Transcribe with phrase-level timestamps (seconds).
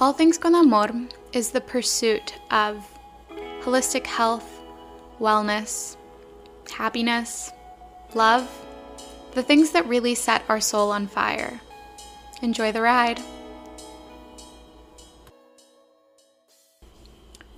[0.00, 0.88] All Things con Amor
[1.34, 2.88] is the pursuit of
[3.60, 4.62] holistic health,
[5.18, 5.98] wellness,
[6.72, 7.52] happiness,
[8.14, 8.48] love,
[9.32, 11.60] the things that really set our soul on fire.
[12.40, 13.20] Enjoy the ride.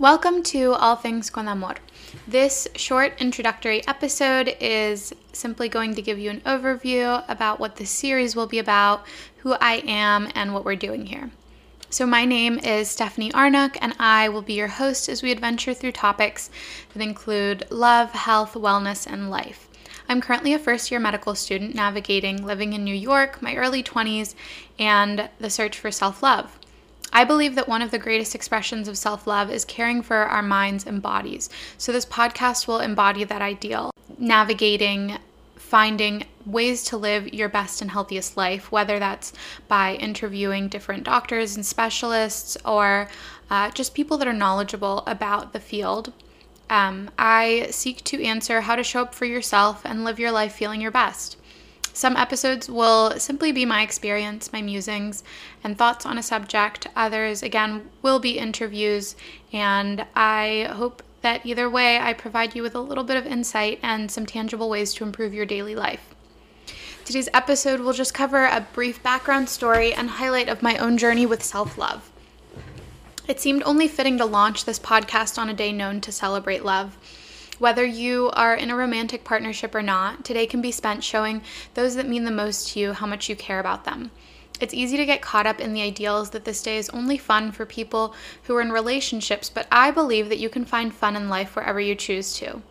[0.00, 1.76] Welcome to All Things con Amor.
[2.26, 7.90] This short introductory episode is simply going to give you an overview about what this
[7.92, 9.06] series will be about,
[9.36, 11.30] who I am, and what we're doing here.
[11.92, 15.74] So, my name is Stephanie Arnouk, and I will be your host as we adventure
[15.74, 16.48] through topics
[16.94, 19.68] that include love, health, wellness, and life.
[20.08, 24.34] I'm currently a first year medical student navigating living in New York, my early 20s,
[24.78, 26.58] and the search for self love.
[27.12, 30.42] I believe that one of the greatest expressions of self love is caring for our
[30.42, 31.50] minds and bodies.
[31.76, 35.18] So, this podcast will embody that ideal, navigating
[35.72, 39.32] finding ways to live your best and healthiest life, whether that's
[39.68, 43.08] by interviewing different doctors and specialists or
[43.48, 46.12] uh, just people that are knowledgeable about the field.
[46.68, 50.52] Um, I seek to answer how to show up for yourself and live your life
[50.52, 51.38] feeling your best.
[51.94, 55.24] Some episodes will simply be my experience, my musings,
[55.64, 56.86] and thoughts on a subject.
[56.94, 59.16] Others, again, will be interviews,
[59.54, 63.78] and I hope that either way, I provide you with a little bit of insight
[63.82, 66.14] and some tangible ways to improve your daily life.
[67.04, 71.26] Today's episode will just cover a brief background story and highlight of my own journey
[71.26, 72.12] with self love.
[73.26, 76.96] It seemed only fitting to launch this podcast on a day known to celebrate love.
[77.58, 81.42] Whether you are in a romantic partnership or not, today can be spent showing
[81.74, 84.10] those that mean the most to you how much you care about them.
[84.60, 87.52] It's easy to get caught up in the ideals that this day is only fun
[87.52, 88.14] for people
[88.44, 91.80] who are in relationships, but I believe that you can find fun in life wherever
[91.80, 92.62] you choose to.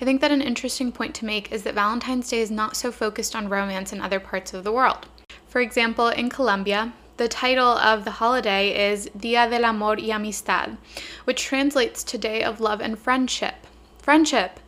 [0.00, 2.90] I think that an interesting point to make is that Valentine's Day is not so
[2.90, 5.06] focused on romance in other parts of the world.
[5.46, 10.76] For example, in Colombia, the title of the holiday is Dia del Amor y Amistad,
[11.24, 13.54] which translates to Day of Love and Friendship.
[13.98, 14.60] Friendship!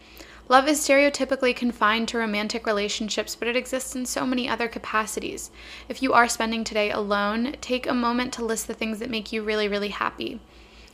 [0.51, 5.51] Love is stereotypically confined to romantic relationships, but it exists in so many other capacities.
[5.91, 9.31] If you are spending today alone, take a moment to list the things that make
[9.31, 10.41] you really, really happy.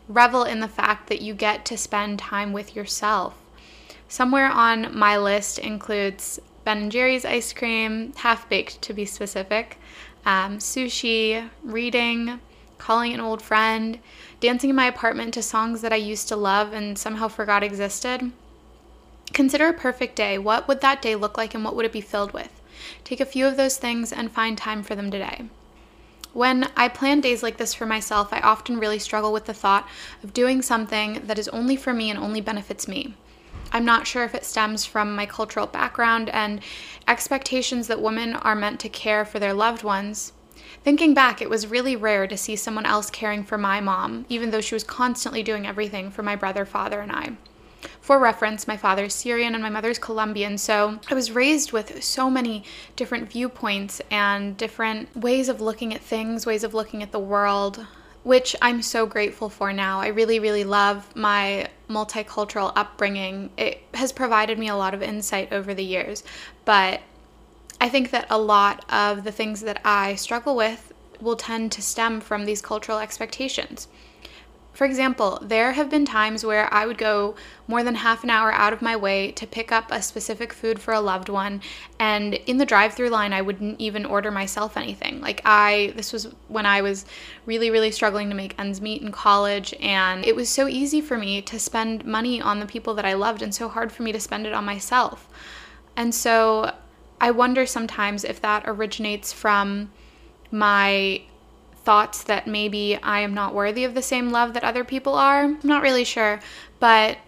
[0.09, 3.37] Revel in the fact that you get to spend time with yourself.
[4.09, 9.79] Somewhere on my list includes Ben and Jerry's ice cream, half baked to be specific,
[10.27, 12.41] um, sushi, reading,
[12.79, 14.01] calling an old friend,
[14.41, 18.33] dancing in my apartment to songs that I used to love and somehow forgot existed
[19.35, 20.39] Consider a perfect day.
[20.39, 22.61] What would that day look like and what would it be filled with?
[23.03, 25.47] Take a few of those things and find time for them today.
[26.33, 29.89] When I plan days like this for myself, I often really struggle with the thought
[30.23, 33.15] of doing something that is only for me and only benefits me.
[33.73, 36.61] I'm not sure if it stems from my cultural background and
[37.09, 40.33] expectations that women are meant to care for their loved ones.
[40.85, 44.51] Thinking back, it was really rare to see someone else caring for my mom, even
[44.51, 47.33] though she was constantly doing everything for my brother, father, and I.
[48.01, 52.31] For reference, my father's Syrian and my mother's Colombian, so I was raised with so
[52.31, 52.65] many
[52.97, 57.87] different viewpoints and different ways of looking at things, ways of looking at the world,
[58.23, 60.01] which I'm so grateful for now.
[60.01, 63.51] I really, really love my multicultural upbringing.
[63.57, 66.25] It has provided me a lot of insight over the years,
[66.65, 67.01] but
[67.81, 71.83] I think that a lot of the things that I struggle with will tend to
[71.83, 73.89] stem from these cultural expectations.
[74.75, 77.37] For example, there have been times where I would go
[77.69, 80.81] more than half an hour out of my way to pick up a specific food
[80.81, 81.63] for a loved one,
[82.01, 85.21] and in the drive through line, I wouldn't even order myself anything.
[85.21, 87.07] Like, I, this was when I was
[87.47, 91.17] really, really struggling to make ends meet in college, and it was so easy for
[91.17, 94.11] me to spend money on the people that I loved, and so hard for me
[94.11, 95.29] to spend it on myself.
[95.97, 96.75] And so
[97.21, 99.93] I wonder sometimes if that originates from
[100.51, 101.23] my
[101.85, 105.45] thoughts that maybe I am not worthy of the same love that other people are.
[105.45, 106.41] I'm not really sure,
[106.81, 107.19] but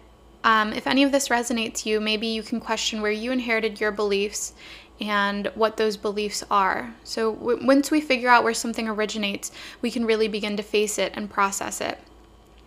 [0.43, 3.91] um, if any of this resonates you, maybe you can question where you inherited your
[3.91, 4.53] beliefs
[4.99, 6.95] and what those beliefs are.
[7.03, 9.51] So w- once we figure out where something originates,
[9.81, 11.99] we can really begin to face it and process it.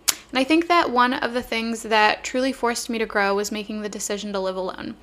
[0.07, 3.51] And I think that one of the things that truly forced me to grow was
[3.51, 4.95] making the decision to live alone.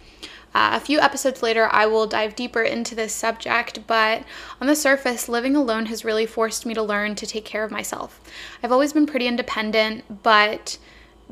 [0.54, 4.24] Uh, a few episodes later, I will dive deeper into this subject, but
[4.60, 7.70] on the surface, living alone has really forced me to learn to take care of
[7.70, 8.20] myself.
[8.62, 10.78] I've always been pretty independent, but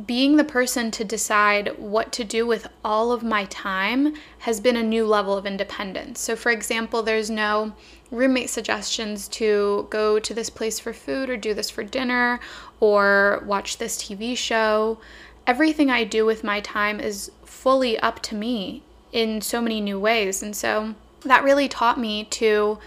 [0.04, 4.76] being the person to decide what to do with all of my time has been
[4.76, 6.20] a new level of independence.
[6.20, 7.72] So, for example, there's no
[8.10, 12.40] roommate suggestions to go to this place for food or do this for dinner
[12.78, 14.98] or watch this TV show.
[15.46, 18.82] Everything I do with my time is fully up to me
[19.12, 20.43] in so many new ways.
[20.43, 22.79] And so that really taught me to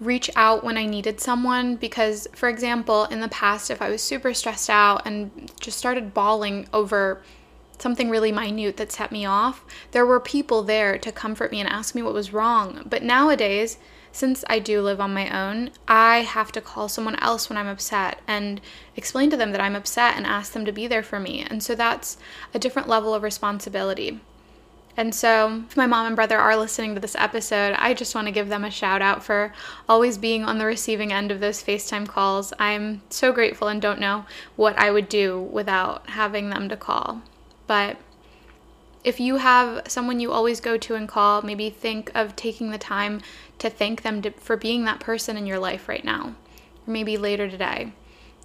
[0.00, 4.02] reach out when I needed someone because, for example, in the past, if I was
[4.02, 7.22] super stressed out and just started bawling over
[7.78, 11.68] something really minute that set me off, there were people there to comfort me and
[11.68, 12.84] ask me what was wrong.
[12.86, 13.78] But nowadays,
[14.12, 17.66] since I do live on my own, I have to call someone else when I'm
[17.66, 18.60] upset and
[18.94, 21.44] explain to them that I'm upset and ask them to be there for me.
[21.48, 22.18] And so that's
[22.52, 24.20] a different level of responsibility.
[24.96, 28.26] And so, if my mom and brother are listening to this episode, I just want
[28.26, 29.54] to give them a shout out for
[29.88, 32.52] always being on the receiving end of those FaceTime calls.
[32.58, 37.22] I'm so grateful and don't know what I would do without having them to call.
[37.66, 37.96] But
[39.02, 42.78] if you have someone you always go to and call, maybe think of taking the
[42.78, 43.22] time
[43.60, 46.34] to thank them to, for being that person in your life right now,
[46.86, 47.92] or maybe later today.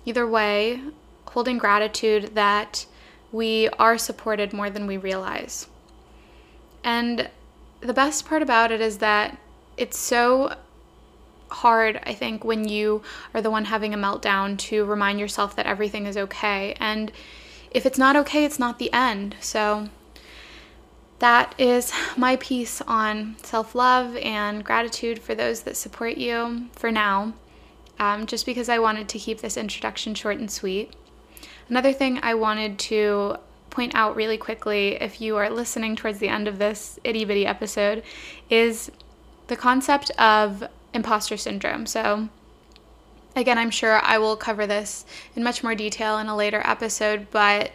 [0.05, 0.81] Either way,
[1.27, 2.85] holding gratitude that
[3.33, 5.67] we are supported more than we realize.
[6.87, 7.29] And
[7.81, 9.37] the best part about it is that
[9.75, 10.55] it's so
[11.49, 13.01] hard, I think, when you
[13.33, 16.77] are the one having a meltdown to remind yourself that everything is okay.
[16.79, 17.11] And
[17.71, 19.35] if it's not okay, it's not the end.
[19.41, 19.89] So
[21.19, 26.89] that is my piece on self love and gratitude for those that support you for
[26.89, 27.33] now,
[27.99, 30.93] um, just because I wanted to keep this introduction short and sweet.
[31.67, 33.39] Another thing I wanted to
[33.77, 37.45] point out really quickly, if you are listening towards the end of this itty bitty
[37.45, 38.01] episode,
[38.49, 38.89] is
[39.49, 41.85] the concept of imposter syndrome.
[41.85, 42.27] So,
[43.35, 47.27] again, I'm sure I will cover this in much more detail in a later episode,
[47.29, 47.71] but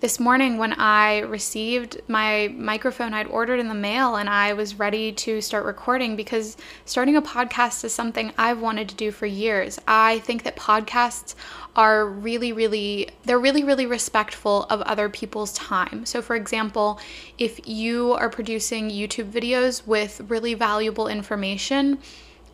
[0.00, 4.78] this morning when I received my microphone I'd ordered in the mail and I was
[4.78, 9.24] ready to start recording because starting a podcast is something I've wanted to do for
[9.24, 9.80] years.
[9.88, 11.34] I think that podcasts
[11.76, 16.04] are really, really, they're really, really respectful of other people's time.
[16.04, 17.00] So, for example,
[17.38, 21.98] if you are producing YouTube videos with really valuable information,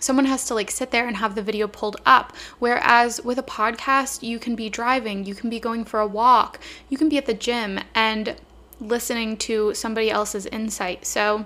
[0.03, 2.35] someone has to like sit there and have the video pulled up.
[2.59, 6.59] Whereas with a podcast, you can be driving, you can be going for a walk,
[6.89, 8.37] you can be at the gym and
[8.81, 11.07] listening to somebody else's insight.
[11.07, 11.45] So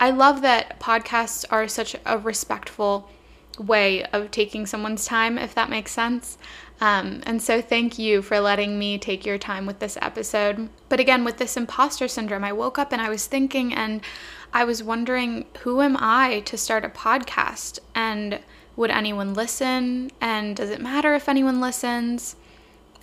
[0.00, 3.08] I love that podcasts are such a respectful
[3.58, 6.38] way of taking someone's time, if that makes sense.
[6.80, 10.68] Um, and so, thank you for letting me take your time with this episode.
[10.88, 14.00] But again, with this imposter syndrome, I woke up and I was thinking, and
[14.52, 17.78] I was wondering who am I to start a podcast?
[17.94, 18.40] And
[18.76, 20.10] would anyone listen?
[20.20, 22.36] And does it matter if anyone listens?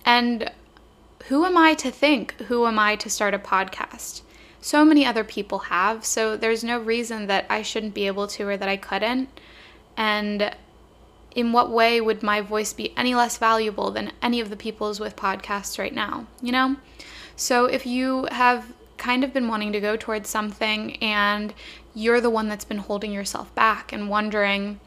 [0.04, 0.50] And
[1.26, 2.34] who am I to think?
[2.42, 4.22] Who am I to start a podcast?
[4.60, 8.46] So many other people have, so there's no reason that I shouldn't be able to
[8.46, 9.28] or that I couldn't.
[10.02, 10.50] And
[11.34, 14.98] in what way would my voice be any less valuable than any of the people's
[14.98, 16.26] with podcasts right now?
[16.40, 16.76] You know?
[17.36, 21.54] So if you have kind of been wanting to go towards something and
[21.94, 24.80] you're the one that's been holding yourself back and wondering,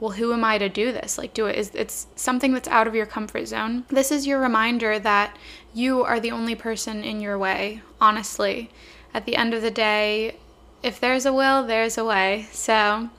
[0.00, 1.18] well, who am I to do this?
[1.18, 3.84] Like, do it is it's something that's out of your comfort zone.
[3.88, 5.36] This is your reminder that
[5.72, 8.70] you are the only person in your way, honestly.
[9.14, 10.36] At the end of the day,
[10.82, 12.48] if there's a will, there's a way.
[12.52, 13.10] So,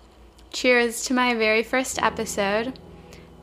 [0.51, 2.79] cheers to my very first episode.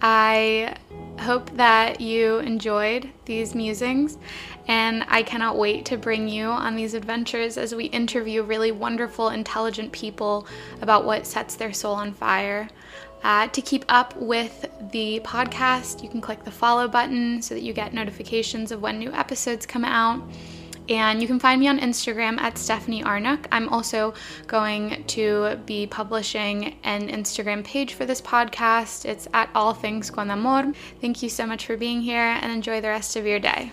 [0.00, 0.76] I
[1.20, 4.19] hope that you enjoyed these musings,
[4.69, 9.31] and I cannot wait to bring you on these adventures as we interview really wonderful,
[9.31, 10.47] intelligent people
[10.82, 12.69] about what sets their soul on fire.
[13.23, 17.62] Uh, to keep up with the podcast, you can click the follow button so that
[17.62, 20.23] you get notifications of when new episodes come out.
[20.88, 23.47] And you can find me on Instagram at Stephanie Arnouk.
[23.50, 24.14] I'm also
[24.47, 29.05] going to be publishing an Instagram page for this podcast.
[29.05, 30.73] It's at All Things Con Amor.
[31.00, 33.73] Thank you so much for being here and enjoy the rest of your day.